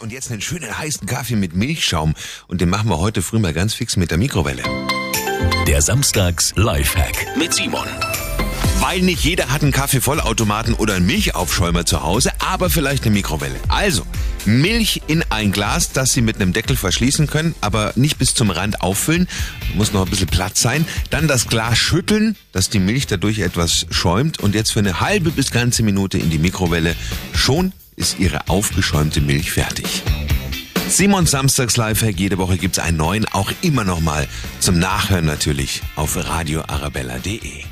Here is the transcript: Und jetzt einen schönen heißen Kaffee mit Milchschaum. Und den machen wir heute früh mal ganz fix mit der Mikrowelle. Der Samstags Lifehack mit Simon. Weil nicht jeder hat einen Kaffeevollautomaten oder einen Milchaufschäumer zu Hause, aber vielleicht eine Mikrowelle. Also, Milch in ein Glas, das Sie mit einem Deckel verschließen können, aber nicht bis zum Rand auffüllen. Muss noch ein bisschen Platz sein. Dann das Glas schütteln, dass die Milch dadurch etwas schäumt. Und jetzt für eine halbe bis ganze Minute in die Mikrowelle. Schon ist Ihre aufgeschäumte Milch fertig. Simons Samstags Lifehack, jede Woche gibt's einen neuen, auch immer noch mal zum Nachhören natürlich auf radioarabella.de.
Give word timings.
Und 0.00 0.12
jetzt 0.12 0.30
einen 0.30 0.40
schönen 0.40 0.76
heißen 0.78 1.06
Kaffee 1.06 1.36
mit 1.36 1.56
Milchschaum. 1.56 2.14
Und 2.46 2.60
den 2.60 2.70
machen 2.70 2.88
wir 2.88 2.98
heute 2.98 3.20
früh 3.20 3.38
mal 3.38 3.52
ganz 3.52 3.74
fix 3.74 3.96
mit 3.96 4.10
der 4.10 4.18
Mikrowelle. 4.18 4.62
Der 5.66 5.82
Samstags 5.82 6.52
Lifehack 6.56 7.36
mit 7.36 7.52
Simon. 7.52 7.86
Weil 8.80 9.00
nicht 9.00 9.24
jeder 9.24 9.50
hat 9.50 9.62
einen 9.62 9.72
Kaffeevollautomaten 9.72 10.74
oder 10.74 10.94
einen 10.94 11.06
Milchaufschäumer 11.06 11.84
zu 11.84 12.04
Hause, 12.04 12.30
aber 12.38 12.70
vielleicht 12.70 13.04
eine 13.04 13.12
Mikrowelle. 13.12 13.56
Also, 13.66 14.06
Milch 14.44 15.02
in 15.08 15.24
ein 15.30 15.50
Glas, 15.50 15.90
das 15.90 16.12
Sie 16.12 16.22
mit 16.22 16.36
einem 16.36 16.52
Deckel 16.52 16.76
verschließen 16.76 17.26
können, 17.26 17.56
aber 17.60 17.92
nicht 17.96 18.18
bis 18.18 18.34
zum 18.34 18.50
Rand 18.50 18.80
auffüllen. 18.80 19.26
Muss 19.74 19.92
noch 19.92 20.04
ein 20.04 20.10
bisschen 20.10 20.28
Platz 20.28 20.62
sein. 20.62 20.86
Dann 21.10 21.26
das 21.26 21.48
Glas 21.48 21.76
schütteln, 21.76 22.36
dass 22.52 22.70
die 22.70 22.78
Milch 22.78 23.08
dadurch 23.08 23.40
etwas 23.40 23.86
schäumt. 23.90 24.38
Und 24.38 24.54
jetzt 24.54 24.70
für 24.72 24.78
eine 24.78 25.00
halbe 25.00 25.32
bis 25.32 25.50
ganze 25.50 25.82
Minute 25.82 26.18
in 26.18 26.30
die 26.30 26.38
Mikrowelle. 26.38 26.94
Schon 27.34 27.72
ist 27.98 28.18
Ihre 28.18 28.48
aufgeschäumte 28.48 29.20
Milch 29.20 29.50
fertig. 29.50 30.02
Simons 30.88 31.32
Samstags 31.32 31.76
Lifehack, 31.76 32.18
jede 32.18 32.38
Woche 32.38 32.56
gibt's 32.56 32.78
einen 32.78 32.96
neuen, 32.96 33.26
auch 33.26 33.52
immer 33.60 33.84
noch 33.84 34.00
mal 34.00 34.26
zum 34.60 34.78
Nachhören 34.78 35.26
natürlich 35.26 35.82
auf 35.96 36.16
radioarabella.de. 36.16 37.64